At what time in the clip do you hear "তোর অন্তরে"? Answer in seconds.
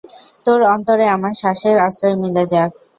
0.45-1.05